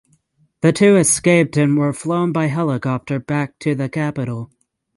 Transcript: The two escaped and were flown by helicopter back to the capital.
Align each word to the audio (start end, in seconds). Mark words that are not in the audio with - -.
The 0.61 0.71
two 0.73 0.95
escaped 0.95 1.55
and 1.57 1.77
were 1.77 1.93
flown 1.93 2.31
by 2.31 2.47
helicopter 2.47 3.19
back 3.19 3.59
to 3.59 3.75
the 3.75 3.87
capital. 3.87 4.49